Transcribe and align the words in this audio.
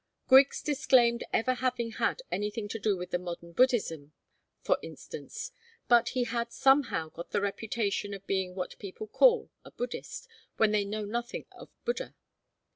Griggs 0.27 0.63
disclaimed 0.63 1.23
ever 1.31 1.53
having 1.53 1.91
had 1.91 2.23
anything 2.31 2.67
to 2.67 2.79
do 2.79 2.97
with 2.97 3.13
modern 3.13 3.51
Buddhism, 3.51 4.13
for 4.59 4.79
instance. 4.81 5.51
But 5.87 6.09
he 6.17 6.23
had 6.23 6.51
somehow 6.51 7.09
got 7.09 7.29
the 7.29 7.39
reputation 7.39 8.11
of 8.15 8.25
being 8.25 8.55
what 8.55 8.79
people 8.79 9.05
call 9.05 9.51
a 9.63 9.69
Buddhist 9.69 10.27
when 10.57 10.71
they 10.71 10.85
know 10.85 11.05
nothing 11.05 11.45
of 11.51 11.69
Buddha. 11.85 12.15